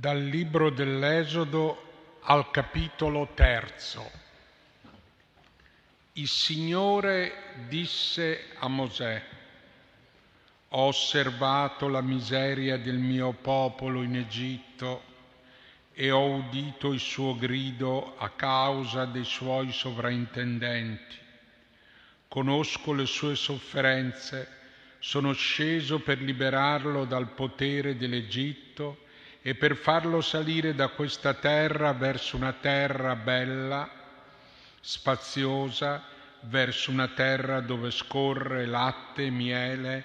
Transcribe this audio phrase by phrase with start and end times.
[0.00, 4.10] Dal libro dell'Esodo al capitolo terzo.
[6.14, 9.22] Il Signore disse a Mosè,
[10.68, 15.02] ho osservato la miseria del mio popolo in Egitto
[15.92, 21.16] e ho udito il suo grido a causa dei suoi sovrintendenti.
[22.26, 24.48] Conosco le sue sofferenze,
[24.98, 29.08] sono sceso per liberarlo dal potere dell'Egitto
[29.42, 33.88] e per farlo salire da questa terra verso una terra bella,
[34.80, 36.04] spaziosa,
[36.42, 40.04] verso una terra dove scorre latte e miele,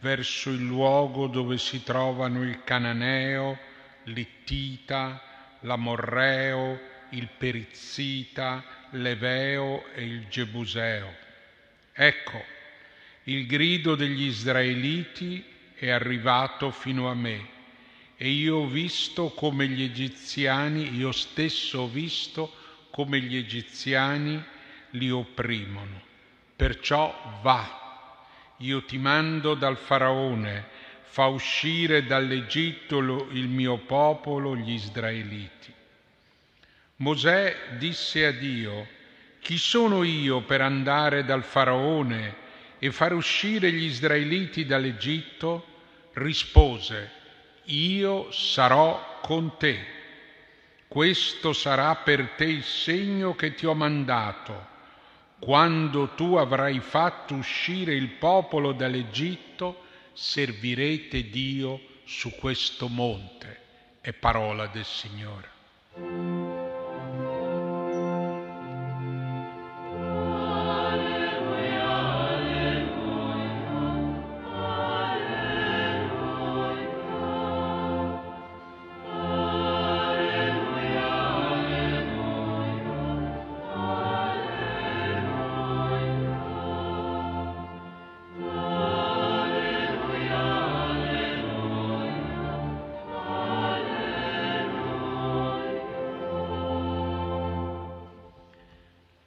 [0.00, 3.58] verso il luogo dove si trovano il Cananeo,
[4.04, 5.20] l'Ittita,
[5.60, 11.14] l'Amorreo, il Perizzita, l'Eveo e il Gebuseo.
[11.92, 12.42] Ecco,
[13.24, 17.58] il grido degli israeliti è arrivato fino a me
[18.22, 22.52] e io ho visto come gli egiziani, io stesso ho visto
[22.90, 24.44] come gli egiziani
[24.90, 26.02] li opprimono.
[26.54, 28.26] Perciò va,
[28.58, 30.66] io ti mando dal faraone,
[31.00, 32.98] fa uscire dall'Egitto
[33.30, 35.72] il mio popolo, gli israeliti.
[36.96, 38.86] Mosè disse a Dio,
[39.40, 42.36] chi sono io per andare dal faraone
[42.78, 45.64] e far uscire gli israeliti dall'Egitto?
[46.12, 47.19] Rispose,
[47.70, 49.98] io sarò con te.
[50.88, 54.68] Questo sarà per te il segno che ti ho mandato.
[55.38, 63.58] Quando tu avrai fatto uscire il popolo dall'Egitto, servirete Dio su questo monte.
[64.00, 66.39] È parola del Signore.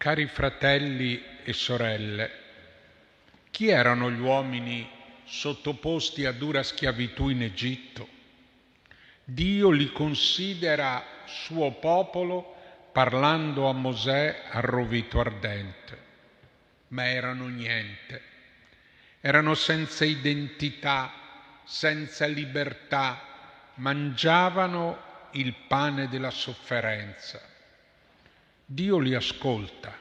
[0.03, 2.31] Cari fratelli e sorelle,
[3.51, 4.85] chi erano gli uomini
[5.23, 8.09] sottoposti a dura schiavitù in Egitto?
[9.23, 12.53] Dio li considera suo popolo
[12.91, 15.97] parlando a Mosè al rovito ardente,
[16.89, 18.21] ma erano niente,
[19.21, 21.13] erano senza identità,
[21.63, 23.21] senza libertà,
[23.75, 27.51] mangiavano il pane della sofferenza
[28.73, 29.95] Dio li ascolta.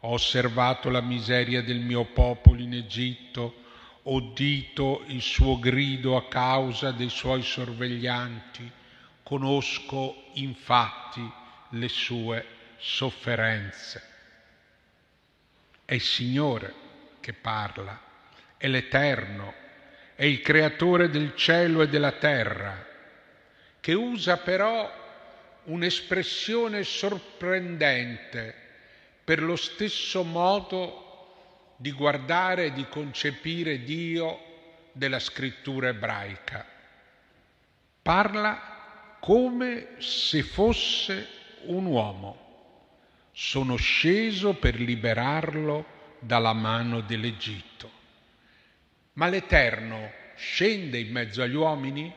[0.00, 3.64] Ho osservato la miseria del mio popolo in Egitto,
[4.02, 8.70] ho udito il suo grido a causa dei suoi sorveglianti,
[9.24, 11.28] conosco infatti
[11.70, 12.46] le sue
[12.76, 14.02] sofferenze.
[15.84, 16.74] È il Signore
[17.18, 18.00] che parla,
[18.56, 19.52] è l'Eterno,
[20.14, 22.86] è il Creatore del cielo e della terra,
[23.80, 25.05] che usa però
[25.66, 28.54] un'espressione sorprendente
[29.24, 34.40] per lo stesso modo di guardare e di concepire Dio
[34.92, 36.64] della scrittura ebraica.
[38.02, 41.28] Parla come se fosse
[41.64, 42.44] un uomo.
[43.32, 45.84] Sono sceso per liberarlo
[46.20, 47.90] dalla mano dell'Egitto.
[49.14, 52.12] Ma l'Eterno scende in mezzo agli uomini?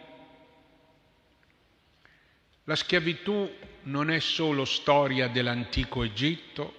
[2.69, 3.51] La schiavitù
[3.85, 6.75] non è solo storia dell'antico Egitto,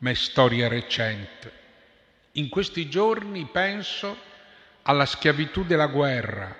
[0.00, 1.50] ma è storia recente.
[2.32, 4.14] In questi giorni penso
[4.82, 6.54] alla schiavitù della guerra,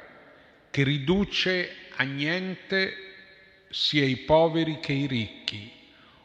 [0.71, 2.97] che riduce a niente
[3.69, 5.71] sia i poveri che i ricchi,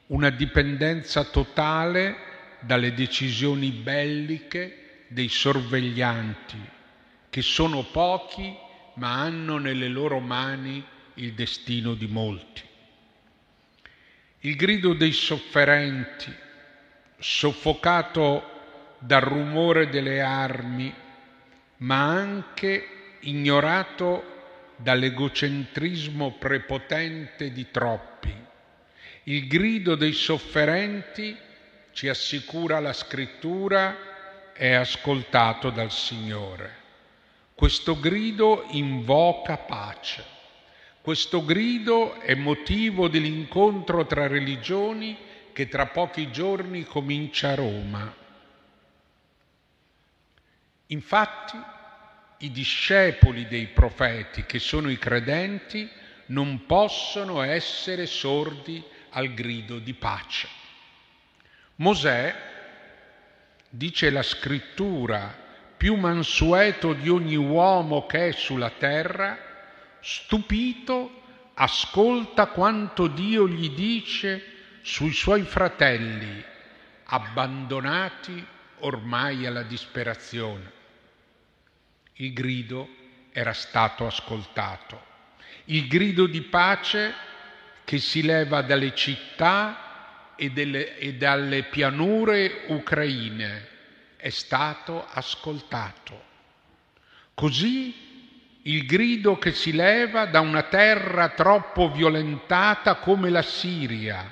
[0.08, 2.16] una dipendenza totale
[2.62, 6.70] dalle decisioni belliche dei sorveglianti,
[7.30, 8.56] che sono pochi
[8.94, 10.82] ma hanno nelle loro mani
[11.20, 12.64] il destino di molti.
[14.42, 16.34] Il grido dei sofferenti,
[17.18, 20.94] soffocato dal rumore delle armi,
[21.78, 24.38] ma anche ignorato
[24.78, 28.34] dall'egocentrismo prepotente di troppi.
[29.24, 31.36] Il grido dei sofferenti,
[31.92, 36.78] ci assicura la scrittura, è ascoltato dal Signore.
[37.56, 40.38] Questo grido invoca pace.
[41.02, 45.18] Questo grido è motivo dell'incontro tra religioni
[45.54, 48.16] che tra pochi giorni comincia a Roma.
[50.88, 51.58] Infatti,
[52.40, 55.90] i discepoli dei profeti, che sono i credenti,
[56.28, 60.48] non possono essere sordi al grido di pace.
[61.76, 62.36] Mosè,
[63.70, 65.48] dice la scrittura,
[65.78, 69.49] più mansueto di ogni uomo che è sulla terra,
[70.02, 71.22] stupito,
[71.54, 76.44] ascolta quanto Dio gli dice sui suoi fratelli,
[77.06, 78.46] abbandonati
[78.80, 80.72] ormai alla disperazione.
[82.14, 82.88] Il grido
[83.32, 85.06] era stato ascoltato,
[85.66, 87.14] il grido di pace
[87.84, 93.68] che si leva dalle città e, delle, e dalle pianure ucraine
[94.16, 96.28] è stato ascoltato.
[97.34, 98.09] Così
[98.64, 104.32] il grido che si leva da una terra troppo violentata come la Siria,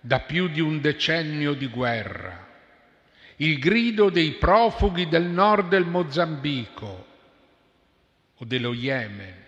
[0.00, 2.46] da più di un decennio di guerra,
[3.36, 7.06] il grido dei profughi del nord del Mozambico
[8.36, 9.44] o dello Yemen,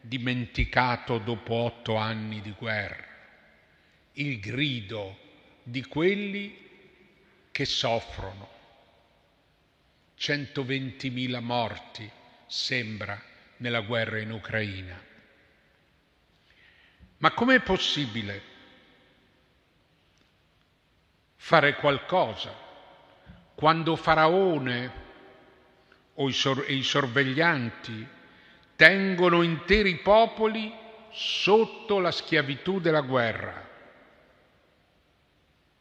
[0.00, 3.04] dimenticato dopo otto anni di guerra,
[4.14, 5.18] il grido
[5.62, 6.56] di quelli
[7.50, 8.48] che soffrono.
[10.18, 12.10] 120.000 morti,
[12.46, 13.22] sembra,
[13.60, 14.98] nella guerra in Ucraina.
[17.18, 18.42] Ma com'è possibile
[21.36, 22.54] fare qualcosa
[23.54, 25.08] quando Faraone
[26.14, 28.06] o i, sor- i sorveglianti
[28.76, 30.72] tengono interi popoli
[31.10, 33.68] sotto la schiavitù della guerra?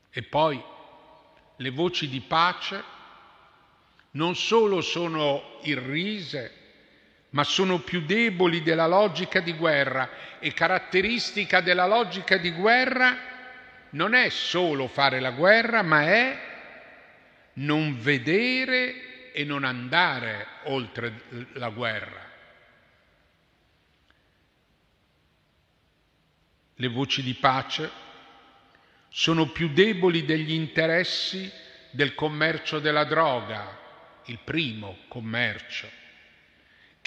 [0.10, 0.62] E poi
[1.56, 2.84] le voci di pace
[4.12, 6.59] non solo sono irrise,
[7.32, 10.10] ma sono più deboli della logica di guerra
[10.40, 13.18] e caratteristica della logica di guerra
[13.92, 16.48] non è solo fare la guerra, ma è
[17.54, 21.24] non vedere e non andare oltre
[21.54, 22.28] la guerra.
[26.76, 27.90] Le voci di pace
[29.10, 31.52] sono più deboli degli interessi
[31.90, 33.78] del commercio della droga,
[34.26, 35.98] il primo commercio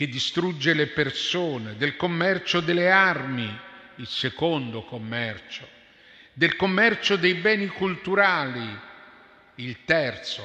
[0.03, 3.57] che distrugge le persone, del commercio delle armi,
[3.97, 5.65] il secondo commercio,
[6.33, 8.81] del commercio dei beni culturali,
[9.55, 10.43] il terzo,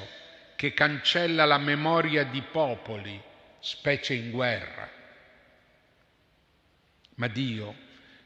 [0.56, 3.20] che cancella la memoria di popoli,
[3.58, 4.88] specie in guerra.
[7.16, 7.74] Ma Dio,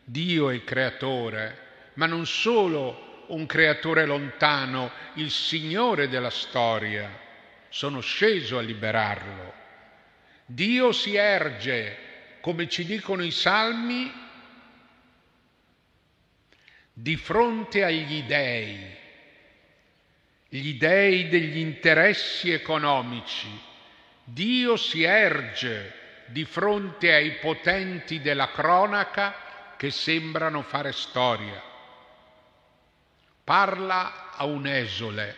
[0.04, 7.10] Dio è il creatore, ma non solo un creatore lontano, il Signore della storia.
[7.70, 9.61] Sono sceso a liberarlo
[10.54, 11.98] Dio si erge,
[12.42, 14.12] come ci dicono i salmi,
[16.92, 18.98] di fronte agli dei,
[20.50, 23.48] gli dei degli interessi economici.
[24.26, 31.64] Dio si erge di fronte ai potenti della cronaca che sembrano fare storia.
[33.42, 35.36] Parla a un esole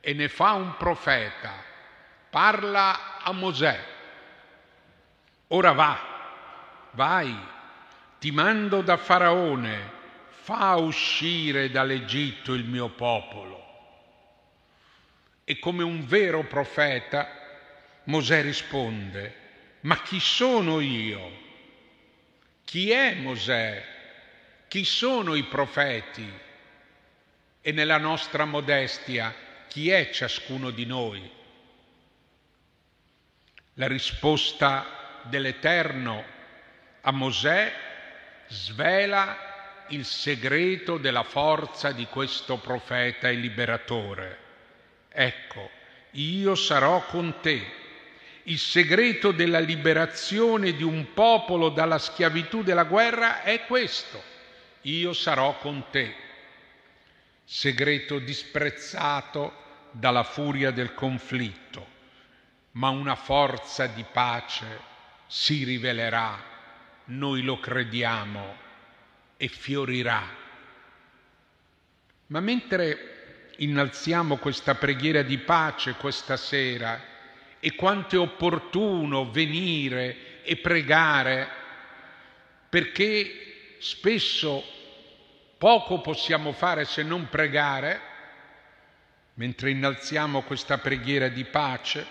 [0.00, 1.64] e ne fa un profeta.
[2.28, 3.94] Parla a Mosè
[5.48, 7.34] Ora va, vai,
[8.18, 9.92] ti mando da Faraone,
[10.42, 13.64] fa uscire dall'Egitto il mio popolo.
[15.44, 17.28] E come un vero profeta,
[18.04, 19.44] Mosè risponde,
[19.82, 21.44] ma chi sono io?
[22.64, 23.84] Chi è Mosè?
[24.66, 26.28] Chi sono i profeti?
[27.60, 29.32] E nella nostra modestia,
[29.68, 31.30] chi è ciascuno di noi?
[33.74, 36.24] La risposta dell'Eterno
[37.02, 37.72] a Mosè
[38.48, 44.38] svela il segreto della forza di questo profeta e liberatore.
[45.08, 45.70] Ecco,
[46.12, 47.84] io sarò con te.
[48.44, 54.22] Il segreto della liberazione di un popolo dalla schiavitù della guerra è questo.
[54.82, 56.14] Io sarò con te.
[57.44, 61.86] Segreto disprezzato dalla furia del conflitto,
[62.72, 64.94] ma una forza di pace
[65.26, 66.42] si rivelerà,
[67.06, 68.56] noi lo crediamo
[69.36, 70.22] e fiorirà.
[72.28, 77.14] Ma mentre innalziamo questa preghiera di pace questa sera,
[77.58, 81.48] e quanto è opportuno venire e pregare,
[82.68, 84.62] perché spesso
[85.58, 88.00] poco possiamo fare se non pregare,
[89.34, 92.06] mentre innalziamo questa preghiera di pace,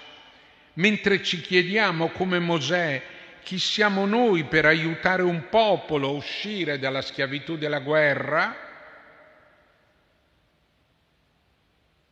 [0.76, 3.02] mentre ci chiediamo come Mosè
[3.44, 8.56] chi siamo noi per aiutare un popolo a uscire dalla schiavitù della guerra,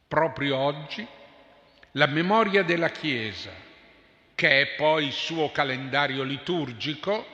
[0.08, 1.06] proprio oggi
[1.94, 3.52] la memoria della Chiesa,
[4.36, 7.26] che è poi il suo calendario liturgico,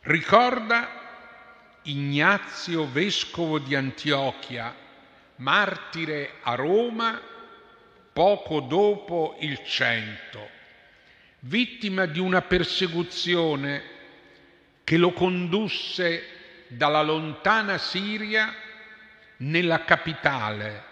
[0.00, 1.02] Ricorda
[1.82, 4.74] Ignazio, vescovo di Antiochia,
[5.36, 7.20] martire a Roma
[8.14, 10.48] poco dopo il cento,
[11.40, 13.82] vittima di una persecuzione
[14.84, 16.22] che lo condusse
[16.68, 18.54] dalla lontana Siria
[19.38, 20.84] nella capitale,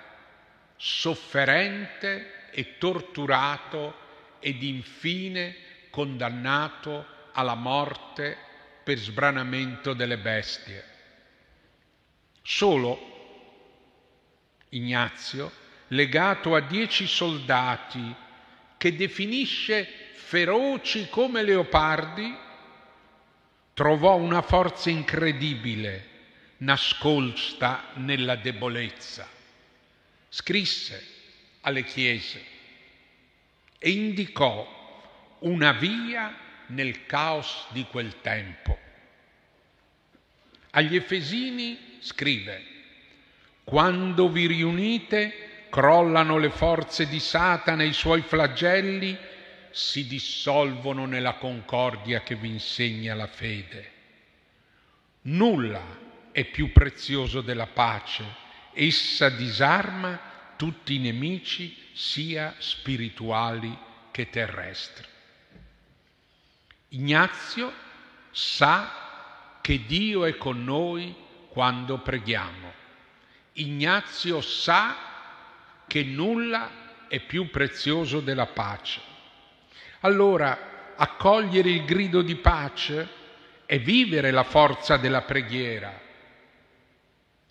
[0.76, 3.95] sofferente e torturato
[4.41, 5.55] ed infine
[5.91, 8.37] condannato alla morte
[8.83, 10.85] per sbranamento delle bestie.
[12.43, 13.11] Solo
[14.71, 15.62] Ignazio,
[15.92, 18.14] legato a dieci soldati
[18.76, 22.34] che definisce feroci come leopardi,
[23.75, 26.08] trovò una forza incredibile
[26.58, 29.28] nascosta nella debolezza.
[30.28, 31.06] Scrisse
[31.62, 32.44] alle chiese
[33.78, 36.34] e indicò una via
[36.68, 38.78] nel caos di quel tempo.
[40.70, 42.64] Agli Efesini scrive,
[43.64, 45.41] quando vi riunite
[45.73, 49.17] crollano le forze di Satana e i suoi flagelli
[49.71, 53.91] si dissolvono nella concordia che vi insegna la fede.
[55.23, 55.83] Nulla
[56.31, 58.23] è più prezioso della pace,
[58.75, 60.21] essa disarma
[60.57, 63.75] tutti i nemici sia spirituali
[64.11, 65.07] che terrestri.
[66.88, 67.73] Ignazio
[68.31, 71.17] sa che Dio è con noi
[71.49, 72.75] quando preghiamo.
[73.55, 75.12] Ignazio sa
[75.87, 79.01] che nulla è più prezioso della pace.
[80.01, 83.21] Allora, accogliere il grido di pace
[83.67, 86.01] è vivere la forza della preghiera,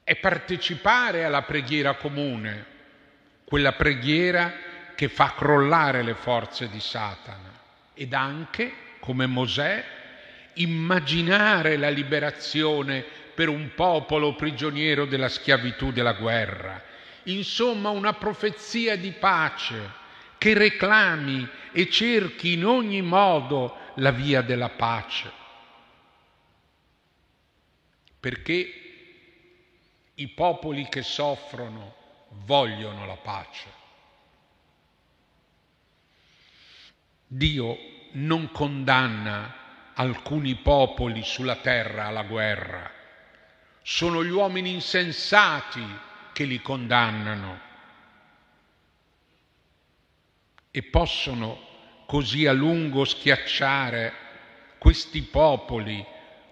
[0.04, 2.66] è partecipare alla preghiera comune,
[3.44, 4.54] quella preghiera
[4.96, 7.60] che fa crollare le forze di Satana
[7.94, 9.84] ed anche come Mosè,
[10.54, 16.82] immaginare la liberazione per un popolo prigioniero della schiavitù della guerra.
[17.24, 20.00] Insomma, una profezia di pace
[20.38, 25.32] che reclami e cerchi in ogni modo la via della pace.
[28.20, 28.74] Perché
[30.16, 31.96] i popoli che soffrono
[32.46, 33.80] vogliono la pace.
[37.28, 37.78] Dio
[38.14, 39.56] non condanna
[39.94, 42.92] alcuni popoli sulla terra alla guerra,
[43.82, 47.60] sono gli uomini insensati che li condannano
[50.72, 51.68] e possono
[52.06, 54.14] così a lungo schiacciare
[54.78, 56.06] questi popoli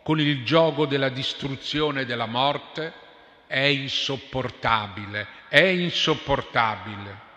[0.03, 2.93] con il gioco della distruzione e della morte
[3.47, 7.27] è insopportabile, è insopportabile.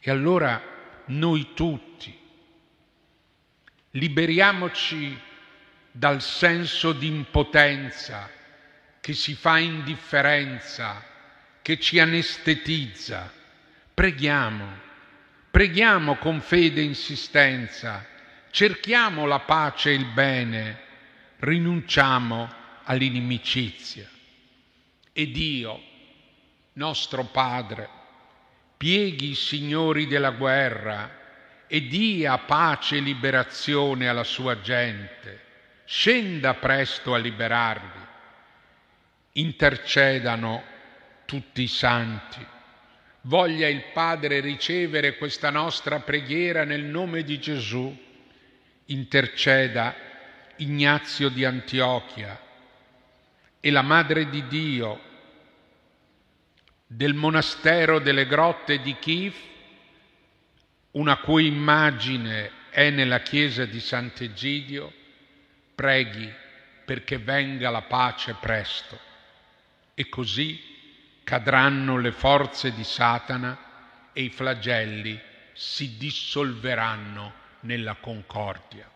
[0.00, 0.62] E allora
[1.06, 2.18] noi tutti
[3.90, 5.18] liberiamoci
[5.90, 8.30] dal senso di impotenza
[9.00, 11.02] che si fa indifferenza,
[11.66, 13.28] che ci anestetizza.
[13.92, 14.78] Preghiamo,
[15.50, 18.06] preghiamo con fede e insistenza,
[18.52, 20.78] cerchiamo la pace e il bene,
[21.38, 22.48] rinunciamo
[22.84, 24.08] all'inimicizia.
[25.12, 25.82] E Dio,
[26.74, 27.88] nostro Padre,
[28.76, 35.42] pieghi i signori della guerra, e dia pace e liberazione alla sua gente.
[35.84, 38.06] Scenda presto a liberarvi.
[39.32, 40.74] Intercedano
[41.26, 42.44] tutti i santi.
[43.22, 48.04] Voglia il Padre ricevere questa nostra preghiera nel nome di Gesù.
[48.86, 49.94] Interceda
[50.56, 52.40] Ignazio di Antiochia
[53.60, 55.00] e la Madre di Dio
[56.86, 59.34] del monastero delle grotte di Kiev
[60.96, 64.92] una cui immagine è nella chiesa di Sant'Egidio,
[65.74, 66.32] preghi
[66.84, 68.98] perché venga la pace presto.
[69.94, 70.75] E così
[71.26, 73.58] cadranno le forze di Satana
[74.12, 75.20] e i flagelli
[75.54, 78.88] si dissolveranno nella concordia.